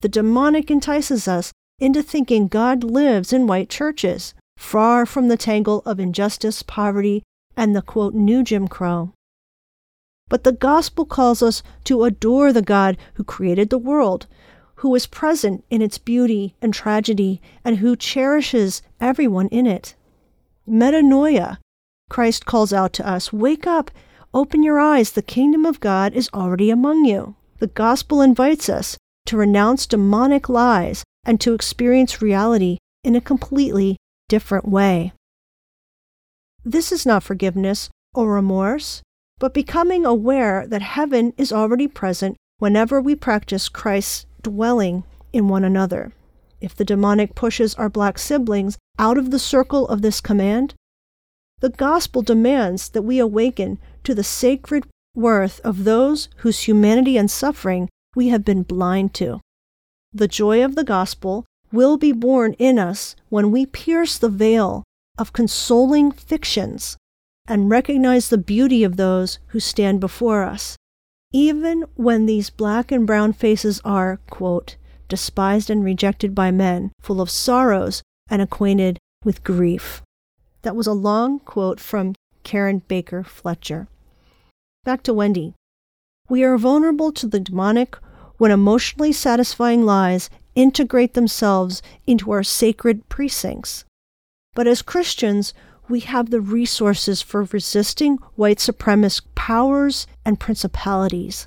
The 0.00 0.08
demonic 0.08 0.70
entices 0.70 1.28
us 1.28 1.52
into 1.78 2.02
thinking 2.02 2.48
God 2.48 2.84
lives 2.84 3.32
in 3.32 3.46
white 3.46 3.70
churches, 3.70 4.34
far 4.56 5.06
from 5.06 5.28
the 5.28 5.36
tangle 5.36 5.80
of 5.86 6.00
injustice, 6.00 6.62
poverty, 6.62 7.22
and 7.56 7.74
the 7.74 7.82
quote, 7.82 8.14
new 8.14 8.42
Jim 8.42 8.68
Crow. 8.68 9.12
But 10.28 10.44
the 10.44 10.52
gospel 10.52 11.04
calls 11.06 11.42
us 11.42 11.62
to 11.84 12.04
adore 12.04 12.52
the 12.52 12.62
God 12.62 12.96
who 13.14 13.24
created 13.24 13.70
the 13.70 13.78
world, 13.78 14.26
who 14.80 14.94
is 14.94 15.06
present 15.06 15.62
in 15.68 15.82
its 15.82 15.98
beauty 15.98 16.54
and 16.62 16.72
tragedy, 16.72 17.38
and 17.62 17.78
who 17.78 17.94
cherishes 17.94 18.80
everyone 18.98 19.46
in 19.48 19.66
it. 19.66 19.94
Metanoia, 20.66 21.58
Christ 22.08 22.46
calls 22.46 22.72
out 22.72 22.94
to 22.94 23.06
us 23.06 23.30
Wake 23.30 23.66
up, 23.66 23.90
open 24.32 24.62
your 24.62 24.80
eyes, 24.80 25.12
the 25.12 25.20
kingdom 25.20 25.66
of 25.66 25.80
God 25.80 26.14
is 26.14 26.30
already 26.32 26.70
among 26.70 27.04
you. 27.04 27.34
The 27.58 27.66
gospel 27.66 28.22
invites 28.22 28.70
us 28.70 28.96
to 29.26 29.36
renounce 29.36 29.86
demonic 29.86 30.48
lies 30.48 31.04
and 31.26 31.38
to 31.42 31.52
experience 31.52 32.22
reality 32.22 32.78
in 33.04 33.14
a 33.14 33.20
completely 33.20 33.98
different 34.30 34.66
way. 34.66 35.12
This 36.64 36.90
is 36.90 37.04
not 37.04 37.22
forgiveness 37.22 37.90
or 38.14 38.32
remorse, 38.32 39.02
but 39.38 39.52
becoming 39.52 40.06
aware 40.06 40.66
that 40.66 40.80
heaven 40.80 41.34
is 41.36 41.52
already 41.52 41.86
present 41.86 42.38
whenever 42.58 42.98
we 42.98 43.14
practice 43.14 43.68
Christ's 43.68 44.24
dwelling 44.42 45.04
in 45.32 45.48
one 45.48 45.64
another. 45.64 46.12
If 46.60 46.74
the 46.74 46.84
demonic 46.84 47.34
pushes 47.34 47.74
our 47.74 47.88
black 47.88 48.18
siblings 48.18 48.78
out 48.98 49.16
of 49.16 49.30
the 49.30 49.38
circle 49.38 49.88
of 49.88 50.02
this 50.02 50.20
command, 50.20 50.74
the 51.60 51.70
gospel 51.70 52.22
demands 52.22 52.88
that 52.90 53.02
we 53.02 53.18
awaken 53.18 53.78
to 54.04 54.14
the 54.14 54.24
sacred 54.24 54.86
worth 55.14 55.60
of 55.60 55.84
those 55.84 56.28
whose 56.38 56.62
humanity 56.62 57.16
and 57.16 57.30
suffering 57.30 57.88
we 58.14 58.28
have 58.28 58.44
been 58.44 58.62
blind 58.62 59.14
to. 59.14 59.40
The 60.12 60.28
joy 60.28 60.64
of 60.64 60.74
the 60.74 60.84
gospel 60.84 61.46
will 61.72 61.96
be 61.96 62.12
born 62.12 62.54
in 62.54 62.78
us 62.78 63.14
when 63.28 63.50
we 63.50 63.66
pierce 63.66 64.18
the 64.18 64.28
veil 64.28 64.82
of 65.18 65.32
consoling 65.32 66.10
fictions 66.10 66.96
and 67.46 67.70
recognize 67.70 68.28
the 68.28 68.38
beauty 68.38 68.84
of 68.84 68.96
those 68.96 69.38
who 69.48 69.60
stand 69.60 70.00
before 70.00 70.42
us, 70.44 70.76
even 71.32 71.84
when 71.94 72.26
these 72.26 72.50
black 72.50 72.90
and 72.90 73.06
brown 73.06 73.32
faces 73.32 73.80
are, 73.84 74.18
quote, 74.28 74.76
despised 75.08 75.70
and 75.70 75.84
rejected 75.84 76.34
by 76.34 76.50
men, 76.50 76.92
full 77.00 77.20
of 77.20 77.30
sorrows 77.30 78.02
and 78.28 78.42
acquainted 78.42 78.98
with 79.24 79.44
grief. 79.44 80.02
That 80.62 80.76
was 80.76 80.86
a 80.86 80.92
long 80.92 81.40
quote 81.40 81.80
from 81.80 82.14
Karen 82.42 82.82
Baker 82.88 83.22
Fletcher. 83.22 83.88
Back 84.84 85.02
to 85.04 85.14
Wendy. 85.14 85.54
We 86.28 86.44
are 86.44 86.56
vulnerable 86.58 87.12
to 87.12 87.26
the 87.26 87.40
demonic 87.40 87.96
when 88.38 88.50
emotionally 88.50 89.12
satisfying 89.12 89.84
lies 89.84 90.30
integrate 90.54 91.14
themselves 91.14 91.82
into 92.06 92.30
our 92.30 92.42
sacred 92.42 93.08
precincts. 93.08 93.84
But 94.54 94.66
as 94.66 94.82
Christians, 94.82 95.54
we 95.90 96.00
have 96.00 96.30
the 96.30 96.40
resources 96.40 97.20
for 97.20 97.42
resisting 97.44 98.16
white 98.36 98.58
supremacist 98.58 99.22
powers 99.34 100.06
and 100.24 100.38
principalities. 100.38 101.46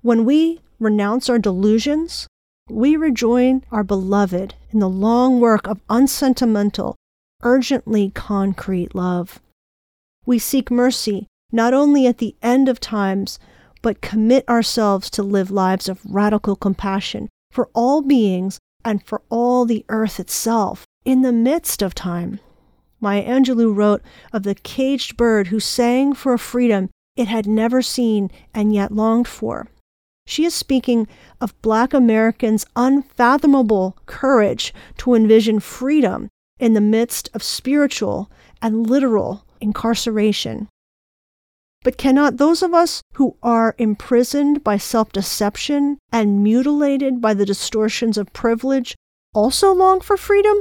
When 0.00 0.24
we 0.24 0.60
renounce 0.78 1.28
our 1.28 1.38
delusions, 1.40 2.28
we 2.70 2.96
rejoin 2.96 3.64
our 3.72 3.82
beloved 3.82 4.54
in 4.70 4.78
the 4.78 4.88
long 4.88 5.40
work 5.40 5.66
of 5.66 5.80
unsentimental, 5.90 6.94
urgently 7.42 8.10
concrete 8.14 8.94
love. 8.94 9.40
We 10.24 10.38
seek 10.38 10.70
mercy 10.70 11.26
not 11.50 11.74
only 11.74 12.06
at 12.06 12.18
the 12.18 12.36
end 12.42 12.68
of 12.68 12.80
times, 12.80 13.38
but 13.82 14.00
commit 14.00 14.48
ourselves 14.48 15.10
to 15.10 15.22
live 15.22 15.50
lives 15.50 15.88
of 15.88 16.00
radical 16.04 16.56
compassion 16.56 17.28
for 17.50 17.68
all 17.74 18.02
beings 18.02 18.58
and 18.84 19.04
for 19.04 19.22
all 19.30 19.64
the 19.64 19.84
earth 19.88 20.18
itself 20.20 20.84
in 21.04 21.22
the 21.22 21.32
midst 21.32 21.82
of 21.82 21.94
time. 21.94 22.40
Maya 23.04 23.22
Angelou 23.22 23.76
wrote 23.76 24.00
of 24.32 24.44
the 24.44 24.54
caged 24.54 25.18
bird 25.18 25.48
who 25.48 25.60
sang 25.60 26.14
for 26.14 26.32
a 26.32 26.38
freedom 26.38 26.88
it 27.16 27.28
had 27.28 27.46
never 27.46 27.82
seen 27.82 28.30
and 28.54 28.72
yet 28.72 28.92
longed 28.92 29.28
for. 29.28 29.68
She 30.26 30.46
is 30.46 30.54
speaking 30.54 31.06
of 31.38 31.60
Black 31.60 31.92
Americans' 31.92 32.64
unfathomable 32.74 33.98
courage 34.06 34.72
to 34.96 35.12
envision 35.12 35.60
freedom 35.60 36.30
in 36.58 36.72
the 36.72 36.80
midst 36.80 37.28
of 37.34 37.42
spiritual 37.42 38.30
and 38.62 38.88
literal 38.88 39.44
incarceration. 39.60 40.68
But 41.82 41.98
cannot 41.98 42.38
those 42.38 42.62
of 42.62 42.72
us 42.72 43.02
who 43.16 43.36
are 43.42 43.74
imprisoned 43.76 44.64
by 44.64 44.78
self 44.78 45.12
deception 45.12 45.98
and 46.10 46.42
mutilated 46.42 47.20
by 47.20 47.34
the 47.34 47.44
distortions 47.44 48.16
of 48.16 48.32
privilege 48.32 48.94
also 49.34 49.74
long 49.74 50.00
for 50.00 50.16
freedom? 50.16 50.56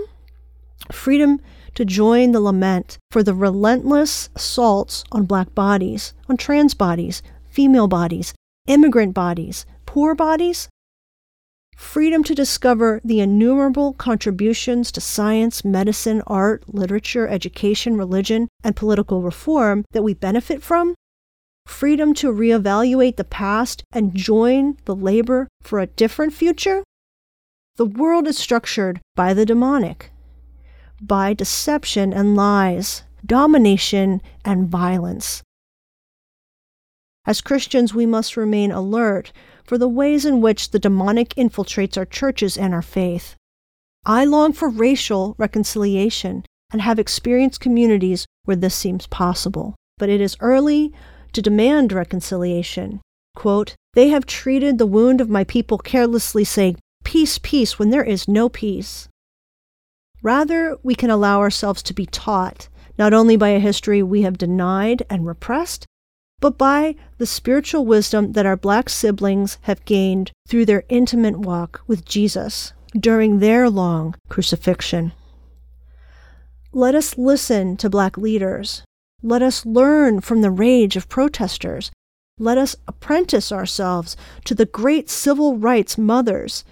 Freedom 0.92 1.40
to 1.76 1.86
join 1.86 2.32
the 2.32 2.40
lament 2.40 2.98
for 3.12 3.24
the 3.24 3.34
relentless 3.34 4.30
assaults 4.36 5.04
on 5.12 5.26
black 5.26 5.54
bodies, 5.56 6.14
on 6.30 6.38
trans 6.38 6.74
bodies, 6.74 7.22
female 7.50 7.88
bodies, 7.88 8.34
immigrant 8.68 9.14
bodies, 9.14 9.66
poor 9.86 10.16
bodies? 10.16 10.70
freedom 11.76 12.24
to 12.24 12.36
discover 12.36 13.02
the 13.04 13.20
innumerable 13.20 13.94
contributions 13.94 14.92
to 14.92 15.02
science, 15.02 15.66
medicine, 15.66 16.22
art, 16.28 16.64
literature, 16.74 17.28
education, 17.28 17.98
religion, 17.98 18.48
and 18.64 18.76
political 18.76 19.22
reform 19.22 19.86
that 19.92 20.04
we 20.04 20.14
benefit 20.14 20.64
from, 20.64 20.96
freedom 21.66 22.14
to 22.14 22.32
reevaluate 22.32 23.18
the 23.18 23.24
past 23.24 23.84
and 23.92 24.16
join 24.16 24.78
the 24.86 24.96
labor 24.96 25.48
for 25.62 25.80
a 25.80 25.88
different 25.88 26.34
future. 26.34 26.84
The 27.76 27.86
world 27.86 28.28
is 28.28 28.38
structured 28.38 29.02
by 29.16 29.34
the 29.34 29.46
demonic, 29.46 30.12
by 31.08 31.34
deception 31.34 32.14
and 32.14 32.36
lies, 32.36 33.04
domination 33.26 34.22
and 34.46 34.68
violence. 34.68 35.44
As 37.26 37.42
Christians, 37.42 37.94
we 37.94 38.06
must 38.06 38.36
remain 38.36 38.72
alert 38.72 39.32
for 39.64 39.78
the 39.78 39.88
ways 39.88 40.26
in 40.26 40.42
which 40.42 40.72
the 40.72 40.80
demonic 40.80 41.30
infiltrates 41.36 41.98
our 41.98 42.06
churches 42.06 42.58
and 42.58 42.74
our 42.74 42.82
faith. 42.82 43.36
I 44.06 44.26
long 44.26 44.52
for 44.52 44.68
racial 44.68 45.36
reconciliation 45.38 46.44
and 46.72 46.82
have 46.82 47.00
experienced 47.00 47.62
communities 47.62 48.26
where 48.44 48.58
this 48.58 48.76
seems 48.76 49.08
possible. 49.08 49.76
But 49.98 50.10
it 50.10 50.20
is 50.20 50.36
early 50.42 50.92
to 51.32 51.42
demand 51.42 51.94
reconciliation. 51.94 53.00
Quote, 53.36 53.76
they 53.94 54.10
have 54.10 54.26
treated 54.26 54.78
the 54.78 54.86
wound 54.86 55.22
of 55.22 55.30
my 55.30 55.44
people 55.44 55.78
carelessly, 55.78 56.44
saying, 56.44 56.78
Peace, 57.04 57.38
peace, 57.38 57.78
when 57.78 57.90
there 57.90 58.04
is 58.04 58.28
no 58.28 58.50
peace. 58.50 59.08
Rather, 60.24 60.78
we 60.84 60.96
can 60.96 61.10
allow 61.10 61.40
ourselves 61.40 61.84
to 61.84 61.94
be 61.94 62.06
taught, 62.06 62.70
not 62.98 63.14
only 63.14 63.36
by 63.36 63.50
a 63.50 63.60
history 63.60 64.02
we 64.02 64.22
have 64.22 64.38
denied 64.38 65.04
and 65.10 65.28
repressed, 65.28 65.86
but 66.40 66.58
by 66.58 66.96
the 67.18 67.26
spiritual 67.26 67.86
wisdom 67.86 68.32
that 68.32 68.46
our 68.46 68.58
black 68.58 68.90
siblings 68.90 69.58
have 69.64 69.86
gained 69.86 70.32
through 70.48 70.66
their 70.66 70.84
intimate 70.88 71.40
walk 71.40 71.82
with 71.88 72.06
Jesus 72.06 72.74
during 72.98 73.40
their 73.40 73.70
long 73.70 74.16
crucifixion. 74.30 75.12
Let 76.72 76.96
us 76.96 77.18
listen 77.18 77.78
to 77.78 77.90
black 77.90 78.18
leaders. 78.18 78.84
Let 79.22 79.42
us 79.42 79.66
learn 79.66 80.22
from 80.22 80.42
the 80.42 80.52
rage 80.52 80.96
of 80.96 81.10
protesters. 81.10 81.92
Let 82.40 82.58
us 82.58 82.76
apprentice 82.88 83.52
ourselves 83.52 84.18
to 84.46 84.56
the 84.56 84.66
great 84.66 85.10
civil 85.10 85.58
rights 85.58 85.98
mothers, 85.98 86.64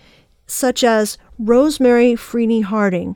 such 0.47 0.83
as 0.83 1.17
Rosemary 1.37 2.13
Freeney 2.15 2.63
Harding, 2.63 3.15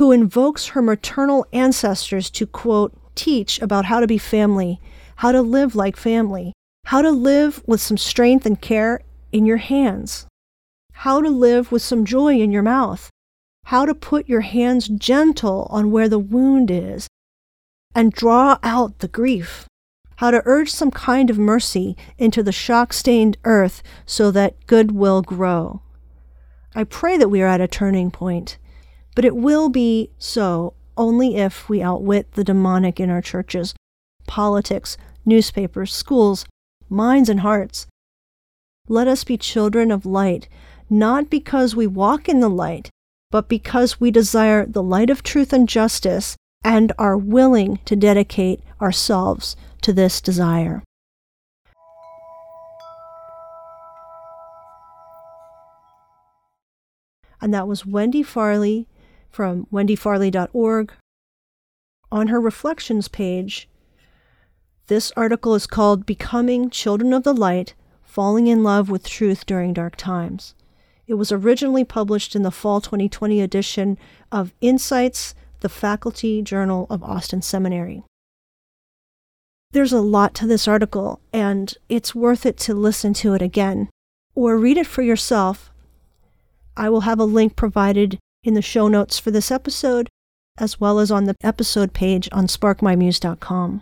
who 0.00 0.10
invokes 0.10 0.68
her 0.68 0.80
maternal 0.80 1.46
ancestors 1.52 2.30
to, 2.30 2.46
quote, 2.46 2.92
teach 3.14 3.60
about 3.60 3.84
how 3.84 4.00
to 4.00 4.06
be 4.06 4.18
family 4.18 4.80
how 5.16 5.32
to 5.32 5.42
live 5.42 5.74
like 5.74 5.98
family, 5.98 6.54
how 6.86 7.02
to 7.02 7.10
live 7.10 7.62
with 7.66 7.78
some 7.78 7.98
strength 7.98 8.46
and 8.46 8.62
care 8.62 9.02
in 9.32 9.44
your 9.44 9.58
hands, 9.58 10.26
how 10.94 11.20
to 11.20 11.28
live 11.28 11.70
with 11.70 11.82
some 11.82 12.06
joy 12.06 12.40
in 12.40 12.50
your 12.50 12.62
mouth, 12.62 13.10
how 13.64 13.84
to 13.84 13.94
put 13.94 14.26
your 14.26 14.40
hands 14.40 14.88
gentle 14.88 15.66
on 15.68 15.90
where 15.90 16.08
the 16.08 16.18
wound 16.18 16.70
is 16.70 17.06
and 17.94 18.14
draw 18.14 18.56
out 18.62 19.00
the 19.00 19.08
grief, 19.08 19.66
how 20.16 20.30
to 20.30 20.40
urge 20.46 20.70
some 20.70 20.90
kind 20.90 21.28
of 21.28 21.36
mercy 21.36 21.94
into 22.16 22.42
the 22.42 22.50
shock 22.50 22.94
stained 22.94 23.36
earth 23.44 23.82
so 24.06 24.30
that 24.30 24.66
good 24.66 24.92
will 24.92 25.20
grow. 25.20 25.82
I 26.74 26.84
pray 26.84 27.18
that 27.18 27.28
we 27.28 27.42
are 27.42 27.48
at 27.48 27.60
a 27.60 27.68
turning 27.68 28.10
point, 28.10 28.56
but 29.14 29.24
it 29.24 29.36
will 29.36 29.68
be 29.68 30.10
so 30.18 30.74
only 30.96 31.36
if 31.36 31.68
we 31.68 31.82
outwit 31.82 32.32
the 32.32 32.44
demonic 32.44 33.00
in 33.00 33.10
our 33.10 33.22
churches, 33.22 33.74
politics, 34.26 34.96
newspapers, 35.24 35.92
schools, 35.92 36.44
minds, 36.88 37.28
and 37.28 37.40
hearts. 37.40 37.86
Let 38.88 39.08
us 39.08 39.24
be 39.24 39.36
children 39.36 39.90
of 39.90 40.04
light, 40.04 40.48
not 40.88 41.30
because 41.30 41.76
we 41.76 41.86
walk 41.86 42.28
in 42.28 42.40
the 42.40 42.50
light, 42.50 42.90
but 43.30 43.48
because 43.48 44.00
we 44.00 44.10
desire 44.10 44.66
the 44.66 44.82
light 44.82 45.10
of 45.10 45.22
truth 45.22 45.52
and 45.52 45.68
justice 45.68 46.36
and 46.64 46.92
are 46.98 47.16
willing 47.16 47.78
to 47.84 47.96
dedicate 47.96 48.60
ourselves 48.80 49.56
to 49.82 49.92
this 49.92 50.20
desire. 50.20 50.82
And 57.40 57.54
that 57.54 57.66
was 57.66 57.86
Wendy 57.86 58.22
Farley 58.22 58.86
from 59.30 59.66
wendyfarley.org. 59.72 60.92
On 62.12 62.28
her 62.28 62.40
reflections 62.40 63.08
page, 63.08 63.68
this 64.88 65.12
article 65.16 65.54
is 65.54 65.66
called 65.66 66.06
Becoming 66.06 66.70
Children 66.70 67.12
of 67.12 67.22
the 67.22 67.34
Light 67.34 67.74
Falling 68.02 68.48
in 68.48 68.64
Love 68.64 68.90
with 68.90 69.06
Truth 69.06 69.46
During 69.46 69.72
Dark 69.72 69.94
Times. 69.94 70.54
It 71.06 71.14
was 71.14 71.30
originally 71.30 71.84
published 71.84 72.34
in 72.34 72.42
the 72.42 72.50
fall 72.50 72.80
2020 72.80 73.40
edition 73.40 73.98
of 74.32 74.52
Insights, 74.60 75.34
the 75.60 75.68
Faculty 75.68 76.42
Journal 76.42 76.86
of 76.90 77.04
Austin 77.04 77.42
Seminary. 77.42 78.02
There's 79.72 79.92
a 79.92 80.00
lot 80.00 80.34
to 80.34 80.46
this 80.48 80.66
article, 80.66 81.20
and 81.32 81.72
it's 81.88 82.14
worth 82.14 82.44
it 82.44 82.56
to 82.58 82.74
listen 82.74 83.14
to 83.14 83.34
it 83.34 83.42
again 83.42 83.88
or 84.34 84.56
read 84.56 84.76
it 84.76 84.86
for 84.86 85.02
yourself. 85.02 85.70
I 86.76 86.88
will 86.88 87.02
have 87.02 87.20
a 87.20 87.24
link 87.24 87.54
provided 87.54 88.18
in 88.42 88.54
the 88.54 88.62
show 88.62 88.88
notes 88.88 89.18
for 89.18 89.30
this 89.30 89.50
episode, 89.50 90.08
as 90.58 90.80
well 90.80 90.98
as 90.98 91.10
on 91.10 91.24
the 91.24 91.36
episode 91.42 91.92
page 91.92 92.28
on 92.32 92.46
sparkmymuse.com 92.46 93.80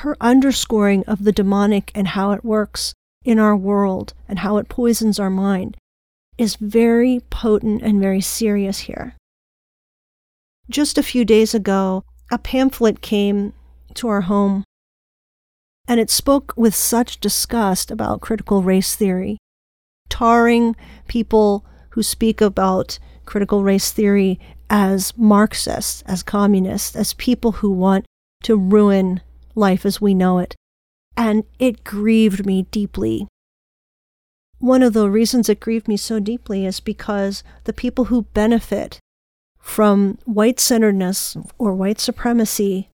her 0.00 0.16
underscoring 0.20 1.02
of 1.04 1.24
the 1.24 1.32
demonic 1.32 1.90
and 1.94 2.08
how 2.08 2.32
it 2.32 2.44
works 2.44 2.92
in 3.24 3.38
our 3.38 3.56
world 3.56 4.12
and 4.28 4.40
how 4.40 4.58
it 4.58 4.68
poisons 4.68 5.18
our 5.18 5.30
mind 5.30 5.76
is 6.36 6.56
very 6.56 7.22
potent 7.30 7.80
and 7.80 7.98
very 7.98 8.20
serious 8.20 8.80
here. 8.80 9.16
Just 10.68 10.98
a 10.98 11.02
few 11.02 11.24
days 11.24 11.54
ago, 11.54 12.04
a 12.30 12.36
pamphlet 12.36 13.00
came 13.00 13.54
to 13.94 14.08
our 14.08 14.22
home 14.22 14.64
and 15.88 15.98
it 15.98 16.10
spoke 16.10 16.52
with 16.56 16.74
such 16.74 17.18
disgust 17.18 17.90
about 17.90 18.20
critical 18.20 18.62
race 18.62 18.94
theory, 18.96 19.38
tarring 20.10 20.76
people 21.08 21.64
who 21.90 22.02
speak 22.02 22.42
about 22.42 22.98
critical 23.26 23.62
race 23.62 23.92
theory 23.92 24.40
as 24.70 25.16
Marxists, 25.16 26.02
as 26.02 26.22
communists, 26.22 26.96
as 26.96 27.14
people 27.14 27.52
who 27.52 27.70
want 27.70 28.04
to 28.42 28.56
ruin 28.56 29.20
life 29.54 29.84
as 29.84 30.00
we 30.00 30.14
know 30.14 30.38
it, 30.38 30.54
and 31.16 31.44
it 31.58 31.84
grieved 31.84 32.46
me 32.46 32.62
deeply. 32.70 33.26
One 34.58 34.82
of 34.82 34.92
the 34.92 35.10
reasons 35.10 35.48
it 35.48 35.60
grieved 35.60 35.88
me 35.88 35.96
so 35.96 36.18
deeply 36.18 36.64
is 36.64 36.80
because 36.80 37.42
the 37.64 37.72
people 37.72 38.06
who 38.06 38.22
benefit 38.22 38.98
from 39.58 40.18
white 40.24 40.60
centeredness 40.60 41.36
or 41.58 41.74
white 41.74 42.00
supremacy 42.00 42.88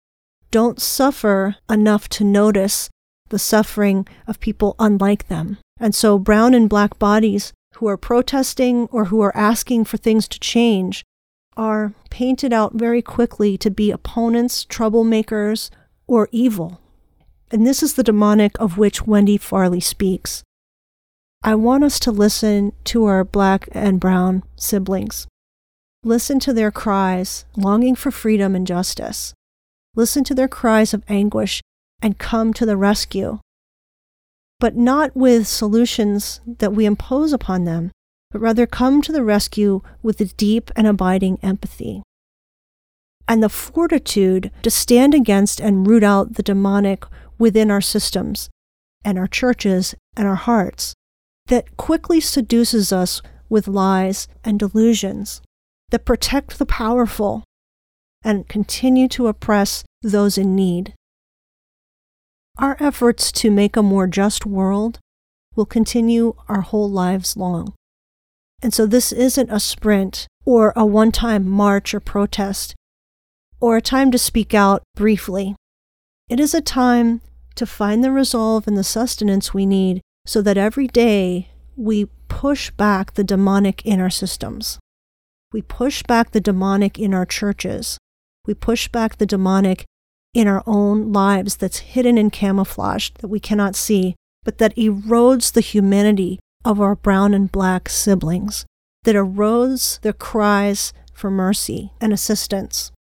don't 0.50 0.80
suffer 0.80 1.56
enough 1.68 2.08
to 2.10 2.24
notice 2.24 2.90
the 3.30 3.38
suffering 3.38 4.06
of 4.26 4.40
people 4.40 4.76
unlike 4.78 5.28
them. 5.28 5.58
And 5.80 5.94
so, 5.94 6.18
brown 6.18 6.54
and 6.54 6.68
black 6.68 6.98
bodies 6.98 7.52
who 7.78 7.86
are 7.86 7.96
protesting 7.96 8.88
or 8.90 9.06
who 9.06 9.20
are 9.20 9.36
asking 9.36 9.84
for 9.84 9.96
things 9.96 10.26
to 10.26 10.40
change 10.40 11.04
are 11.56 11.92
painted 12.10 12.52
out 12.52 12.74
very 12.74 13.00
quickly 13.00 13.56
to 13.56 13.70
be 13.70 13.92
opponents, 13.92 14.64
troublemakers, 14.64 15.70
or 16.08 16.28
evil. 16.32 16.80
And 17.52 17.64
this 17.64 17.82
is 17.82 17.94
the 17.94 18.02
demonic 18.02 18.58
of 18.60 18.78
which 18.78 19.06
Wendy 19.06 19.36
Farley 19.36 19.80
speaks. 19.80 20.42
I 21.44 21.54
want 21.54 21.84
us 21.84 22.00
to 22.00 22.10
listen 22.10 22.72
to 22.84 23.04
our 23.04 23.22
black 23.22 23.68
and 23.70 24.00
brown 24.00 24.42
siblings. 24.56 25.28
Listen 26.02 26.40
to 26.40 26.52
their 26.52 26.72
cries, 26.72 27.44
longing 27.56 27.94
for 27.94 28.10
freedom 28.10 28.56
and 28.56 28.66
justice. 28.66 29.34
Listen 29.94 30.24
to 30.24 30.34
their 30.34 30.48
cries 30.48 30.92
of 30.92 31.04
anguish 31.08 31.60
and 32.02 32.18
come 32.18 32.52
to 32.54 32.66
the 32.66 32.76
rescue. 32.76 33.38
But 34.61 34.77
not 34.77 35.14
with 35.14 35.47
solutions 35.47 36.40
that 36.47 36.73
we 36.73 36.85
impose 36.85 37.33
upon 37.33 37.64
them, 37.64 37.92
but 38.31 38.40
rather 38.40 38.66
come 38.66 39.03
to 39.03 39.12
the 39.12 39.25
rescue 39.25 39.83
with 40.03 40.21
a 40.21 40.27
deep 40.27 40.71
and 40.75 40.87
abiding 40.87 41.38
empathy 41.42 42.03
and 43.29 43.42
the 43.42 43.49
fortitude 43.51 44.51
to 44.62 44.71
stand 44.71 45.14
against 45.14 45.61
and 45.61 45.87
root 45.87 46.03
out 46.03 46.35
the 46.35 46.42
demonic 46.42 47.05
within 47.38 47.71
our 47.71 47.83
systems 47.83 48.49
and 49.05 49.18
our 49.18 49.29
churches 49.29 49.94
and 50.16 50.27
our 50.27 50.35
hearts 50.35 50.94
that 51.47 51.77
quickly 51.77 52.21
seduces 52.21 52.92
us 52.92 53.21
with 53.49 53.68
lies 53.68 54.27
and 54.42 54.59
delusions 54.59 55.42
that 55.90 56.07
protect 56.07 56.59
the 56.59 56.66
powerful 56.66 57.44
and 58.25 58.49
continue 58.49 59.07
to 59.09 59.29
oppress 59.29 59.85
those 60.03 60.37
in 60.37 60.57
need. 60.57 60.94
Our 62.59 62.77
efforts 62.81 63.31
to 63.33 63.53
make 63.53 63.77
a 63.77 63.85
more 63.85 64.09
just 64.09 64.44
world 64.44 64.99
will 65.55 65.66
continue 65.66 66.35
our 66.49 66.62
whole 66.62 66.90
lives 66.90 67.37
long. 67.37 67.75
And 68.61 68.75
so 68.75 68.85
this 68.85 69.12
isn't 69.12 69.51
a 69.51 69.61
sprint 69.61 70.27
or 70.44 70.73
a 70.75 70.85
one 70.85 71.12
time 71.12 71.49
march 71.49 71.94
or 71.94 72.01
protest 72.01 72.75
or 73.61 73.77
a 73.77 73.83
time 73.83 74.11
to 74.11 74.18
speak 74.18 74.55
out 74.55 74.83
briefly. 74.97 75.55
It 76.29 76.40
is 76.40 76.53
a 76.53 76.61
time 76.61 77.21
to 77.55 77.64
find 77.64 78.03
the 78.03 78.11
resolve 78.11 78.66
and 78.66 78.77
the 78.77 78.85
sustenance 78.85 79.55
we 79.55 79.64
need 79.64 80.01
so 80.27 80.42
that 80.42 80.59
every 80.59 80.88
day 80.88 81.51
we 81.77 82.09
push 82.27 82.71
back 82.73 83.14
the 83.14 83.25
demonic 83.25 83.87
in 83.87 84.01
our 84.01 84.11
systems. 84.11 84.81
We 85.53 85.62
push 85.62 86.03
back 86.03 86.33
the 86.33 86.40
demonic 86.40 86.99
in 86.99 87.14
our 87.14 87.25
churches. 87.25 87.99
We 88.47 88.55
push 88.55 88.88
back 88.88 89.18
the 89.18 89.27
demonic 89.27 89.85
in 90.34 90.46
our 90.46 90.62
own 90.66 91.12
lives 91.12 91.56
that's 91.56 91.78
hidden 91.78 92.18
and 92.18 92.32
camouflaged 92.32 93.20
that 93.20 93.28
we 93.28 93.40
cannot 93.40 93.74
see, 93.74 94.14
but 94.44 94.58
that 94.58 94.76
erodes 94.76 95.52
the 95.52 95.60
humanity 95.60 96.38
of 96.64 96.80
our 96.80 96.94
brown 96.94 97.34
and 97.34 97.50
black 97.50 97.88
siblings, 97.88 98.66
that 99.04 99.14
erodes 99.14 100.00
their 100.00 100.12
cries 100.12 100.92
for 101.12 101.30
mercy 101.30 101.92
and 102.00 102.12
assistance. 102.12 102.92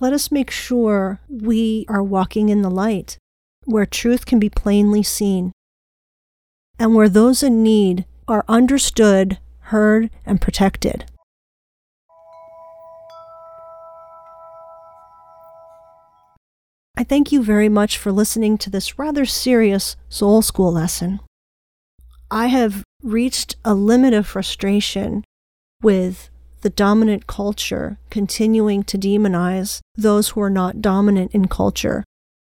Let 0.00 0.12
us 0.12 0.32
make 0.32 0.50
sure 0.50 1.20
we 1.28 1.84
are 1.88 2.02
walking 2.02 2.48
in 2.48 2.62
the 2.62 2.70
light, 2.70 3.18
where 3.64 3.86
truth 3.86 4.26
can 4.26 4.38
be 4.38 4.50
plainly 4.50 5.02
seen, 5.02 5.52
and 6.78 6.94
where 6.94 7.08
those 7.08 7.42
in 7.42 7.62
need 7.62 8.04
are 8.28 8.44
understood, 8.48 9.38
heard, 9.60 10.10
and 10.24 10.40
protected. 10.40 11.04
I 16.98 17.04
thank 17.04 17.30
you 17.30 17.42
very 17.42 17.68
much 17.68 17.98
for 17.98 18.10
listening 18.10 18.56
to 18.58 18.70
this 18.70 18.98
rather 18.98 19.26
serious 19.26 19.96
soul 20.08 20.40
school 20.40 20.72
lesson. 20.72 21.20
I 22.30 22.46
have 22.46 22.82
reached 23.02 23.56
a 23.66 23.74
limit 23.74 24.14
of 24.14 24.26
frustration 24.26 25.22
with 25.82 26.30
the 26.62 26.70
dominant 26.70 27.26
culture 27.26 27.98
continuing 28.08 28.82
to 28.84 28.96
demonize 28.96 29.80
those 29.94 30.30
who 30.30 30.40
are 30.40 30.50
not 30.50 30.80
dominant 30.80 31.32
in 31.32 31.48
culture, 31.48 32.02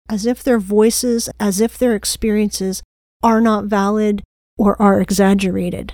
as 0.09 0.25
if 0.25 0.43
their 0.43 0.59
voices, 0.59 1.29
as 1.39 1.61
if 1.61 1.77
their 1.77 1.95
experiences 1.95 2.83
are 3.23 3.39
not 3.39 3.65
valid 3.65 4.21
or 4.57 4.79
are 4.81 4.99
exaggerated. 4.99 5.93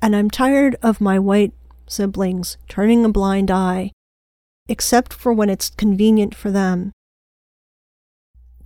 And 0.00 0.16
I'm 0.16 0.30
tired 0.30 0.76
of 0.82 1.00
my 1.00 1.18
white 1.18 1.52
siblings 1.86 2.56
turning 2.68 3.04
a 3.04 3.10
blind 3.10 3.50
eye, 3.50 3.90
except 4.66 5.12
for 5.12 5.34
when 5.34 5.50
it's 5.50 5.68
convenient 5.68 6.34
for 6.34 6.50
them, 6.50 6.90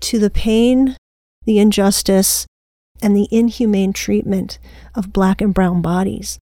to 0.01 0.19
the 0.19 0.31
pain, 0.31 0.97
the 1.45 1.59
injustice, 1.59 2.47
and 3.03 3.17
the 3.17 3.29
inhumane 3.31 3.93
treatment 3.93 4.59
of 4.95 5.13
black 5.13 5.41
and 5.41 5.53
brown 5.53 5.83
bodies. 5.83 6.39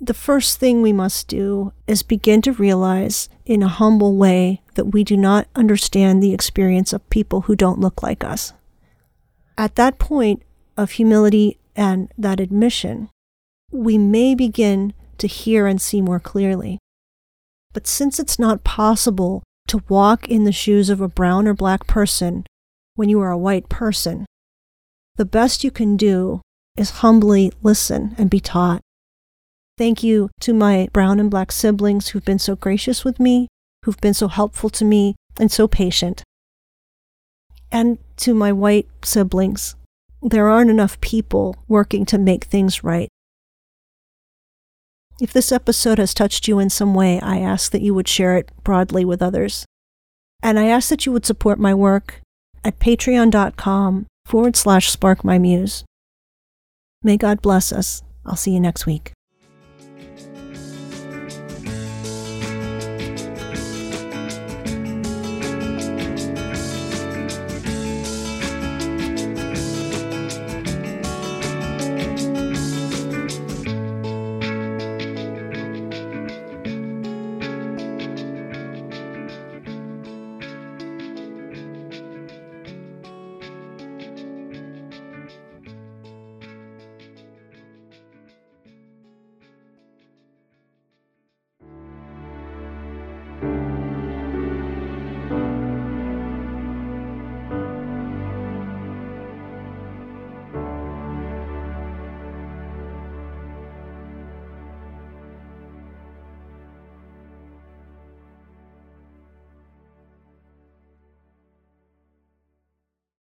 The 0.00 0.14
first 0.14 0.58
thing 0.58 0.82
we 0.82 0.92
must 0.92 1.26
do 1.26 1.72
is 1.86 2.02
begin 2.02 2.42
to 2.42 2.52
realize 2.52 3.30
in 3.46 3.62
a 3.62 3.68
humble 3.68 4.16
way 4.16 4.62
that 4.74 4.92
we 4.92 5.04
do 5.04 5.16
not 5.16 5.48
understand 5.54 6.22
the 6.22 6.34
experience 6.34 6.92
of 6.92 7.08
people 7.08 7.42
who 7.42 7.56
don't 7.56 7.80
look 7.80 8.02
like 8.02 8.22
us. 8.22 8.52
At 9.56 9.76
that 9.76 9.98
point 9.98 10.42
of 10.76 10.92
humility 10.92 11.58
and 11.74 12.12
that 12.18 12.40
admission, 12.40 13.08
we 13.72 13.96
may 13.96 14.34
begin 14.34 14.92
to 15.16 15.26
hear 15.26 15.66
and 15.66 15.80
see 15.80 16.02
more 16.02 16.20
clearly. 16.20 16.78
But 17.72 17.86
since 17.86 18.18
it's 18.18 18.38
not 18.38 18.64
possible 18.64 19.42
to 19.68 19.82
walk 19.88 20.28
in 20.28 20.44
the 20.44 20.52
shoes 20.52 20.90
of 20.90 21.00
a 21.00 21.08
brown 21.08 21.46
or 21.46 21.54
black 21.54 21.86
person 21.86 22.44
when 22.94 23.08
you 23.08 23.20
are 23.20 23.30
a 23.30 23.38
white 23.38 23.68
person. 23.68 24.26
The 25.16 25.24
best 25.24 25.64
you 25.64 25.70
can 25.70 25.96
do 25.96 26.40
is 26.76 27.00
humbly 27.00 27.52
listen 27.62 28.14
and 28.18 28.28
be 28.28 28.40
taught. 28.40 28.80
Thank 29.78 30.02
you 30.02 30.30
to 30.40 30.54
my 30.54 30.88
brown 30.92 31.20
and 31.20 31.30
black 31.30 31.52
siblings 31.52 32.08
who've 32.08 32.24
been 32.24 32.38
so 32.38 32.56
gracious 32.56 33.04
with 33.04 33.20
me, 33.20 33.48
who've 33.84 34.00
been 34.00 34.14
so 34.14 34.28
helpful 34.28 34.70
to 34.70 34.84
me, 34.84 35.16
and 35.38 35.50
so 35.50 35.68
patient. 35.68 36.22
And 37.70 37.98
to 38.18 38.34
my 38.34 38.52
white 38.52 38.88
siblings, 39.04 39.76
there 40.22 40.48
aren't 40.48 40.70
enough 40.70 41.00
people 41.00 41.56
working 41.68 42.06
to 42.06 42.18
make 42.18 42.44
things 42.44 42.82
right. 42.82 43.08
If 45.18 45.32
this 45.32 45.50
episode 45.50 45.98
has 45.98 46.12
touched 46.12 46.46
you 46.46 46.58
in 46.58 46.68
some 46.68 46.92
way, 46.92 47.18
I 47.20 47.38
ask 47.38 47.72
that 47.72 47.80
you 47.80 47.94
would 47.94 48.08
share 48.08 48.36
it 48.36 48.50
broadly 48.62 49.04
with 49.04 49.22
others. 49.22 49.64
And 50.42 50.58
I 50.58 50.66
ask 50.66 50.90
that 50.90 51.06
you 51.06 51.12
would 51.12 51.24
support 51.24 51.58
my 51.58 51.72
work 51.72 52.20
at 52.62 52.78
patreon.com 52.78 54.06
forward 54.26 54.56
slash 54.56 54.90
spark 54.90 55.24
my 55.24 55.38
muse. 55.38 55.84
May 57.02 57.16
God 57.16 57.40
bless 57.40 57.72
us. 57.72 58.02
I'll 58.26 58.36
see 58.36 58.52
you 58.52 58.60
next 58.60 58.84
week. 58.84 59.12